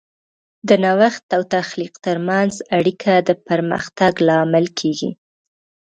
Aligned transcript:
د 0.67 0.69
نوښت 0.83 1.25
او 1.35 1.41
تخلیق 1.55 1.93
ترمنځ 2.05 2.53
اړیکه 2.77 3.13
د 3.27 3.29
پرمختګ 3.47 4.13
لامل 4.27 4.65
کیږي. 4.79 5.11